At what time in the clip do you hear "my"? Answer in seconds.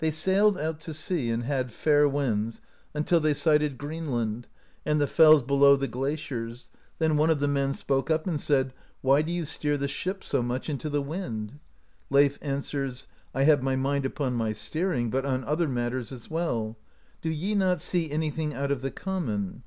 13.62-13.76, 14.34-14.52